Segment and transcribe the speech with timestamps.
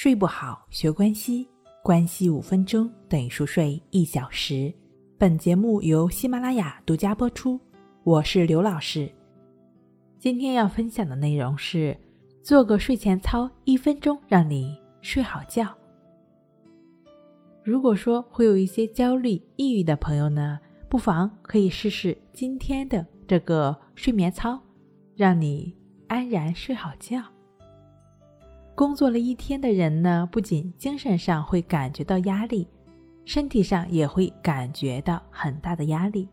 [0.00, 1.48] 睡不好，学关西，
[1.82, 4.72] 关系五分钟等于熟睡一小时。
[5.18, 7.58] 本节目由喜马拉雅独家播出，
[8.04, 9.10] 我是刘老师。
[10.16, 11.98] 今天要分享的内容是：
[12.44, 15.76] 做个睡前操，一分钟让你睡好觉。
[17.64, 24.62] 如果说会有一些焦虑、抑郁的朋友呢，不妨可以试试今天的这个睡眠操，
[25.16, 25.76] 让你
[26.06, 27.20] 安然睡好觉。
[28.78, 32.64] 工作了一天的人呢，不仅精神上会感觉到压力，
[33.24, 36.28] 身体上也会感觉到很大的压力。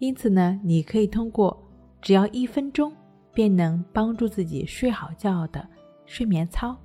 [0.00, 1.56] 因此呢，你可以通过
[2.02, 2.92] 只要一分钟
[3.32, 5.64] 便能帮助自己睡好觉的
[6.06, 6.76] 睡眠操。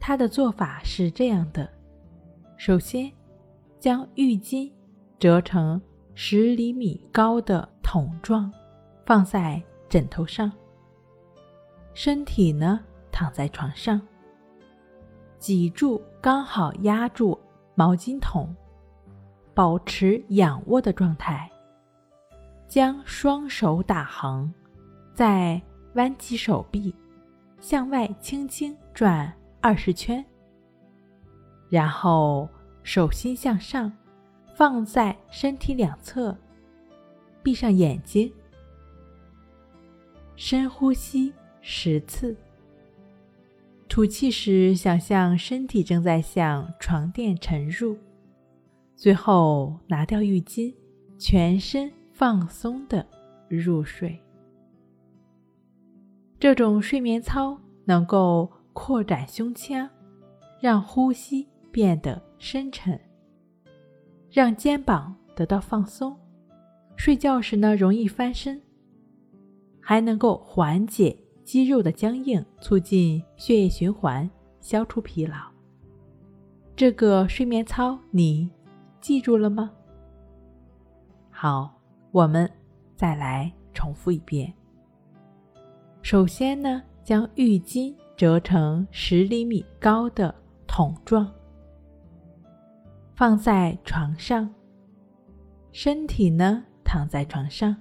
[0.00, 1.70] 它的做法是这样的：
[2.56, 3.12] 首先，
[3.78, 4.72] 将浴巾
[5.18, 5.78] 折成
[6.14, 8.50] 十厘米高的桶状，
[9.04, 10.50] 放在枕头上，
[11.92, 12.80] 身体呢。
[13.16, 13.98] 躺在床上，
[15.38, 17.40] 脊柱刚好压住
[17.74, 18.54] 毛巾筒，
[19.54, 21.50] 保持仰卧的状态。
[22.68, 24.52] 将双手打横，
[25.14, 25.58] 再
[25.94, 26.94] 弯起手臂，
[27.58, 30.22] 向外轻轻转二十圈。
[31.70, 32.46] 然后
[32.82, 33.90] 手心向上，
[34.54, 36.36] 放在身体两侧，
[37.42, 38.30] 闭上眼睛，
[40.34, 42.36] 深呼吸十次。
[43.96, 47.96] 吐气时，想象身体正在向床垫沉入，
[48.94, 50.74] 最后拿掉浴巾，
[51.16, 53.06] 全身放松的
[53.48, 54.20] 入睡。
[56.38, 59.88] 这种睡眠操能够扩展胸腔，
[60.60, 63.00] 让呼吸变得深沉，
[64.30, 66.14] 让肩膀得到放松。
[66.96, 68.60] 睡觉时呢，容易翻身，
[69.80, 71.16] 还能够缓解。
[71.46, 74.28] 肌肉的僵硬，促进血液循环，
[74.60, 75.36] 消除疲劳。
[76.74, 78.50] 这个睡眠操你
[79.00, 79.70] 记住了吗？
[81.30, 81.80] 好，
[82.10, 82.50] 我们
[82.96, 84.52] 再来重复一遍。
[86.02, 90.34] 首先呢，将浴巾折成十厘米高的
[90.66, 91.32] 桶状，
[93.14, 94.52] 放在床上，
[95.70, 97.76] 身体呢躺在床上，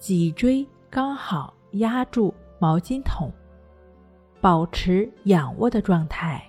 [0.00, 1.54] 脊椎刚好。
[1.72, 3.30] 压住毛巾筒，
[4.40, 6.42] 保持仰卧的状态，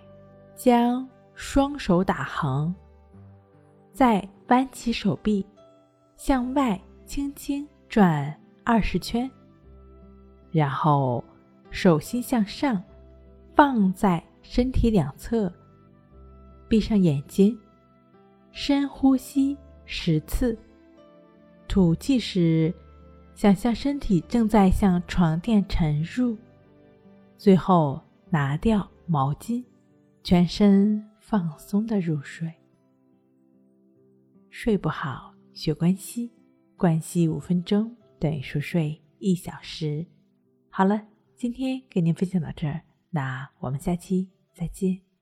[0.55, 2.73] 将双手打横，
[3.91, 5.45] 再弯起手臂，
[6.17, 9.29] 向外轻轻转二十圈，
[10.51, 11.23] 然后
[11.71, 12.81] 手心向上，
[13.55, 15.51] 放在身体两侧，
[16.67, 17.57] 闭上眼睛，
[18.51, 20.57] 深呼吸十次，
[21.67, 22.73] 吐气时。
[23.35, 26.37] 想象身体正在向床垫沉入，
[27.37, 29.63] 最后拿掉毛巾，
[30.23, 32.51] 全身放松的入睡。
[34.49, 36.31] 睡不好学关系，
[36.77, 40.05] 关系五分钟等于熟睡一小时。
[40.69, 45.12] 好了，今天给您分享到这儿，那我们下期再见。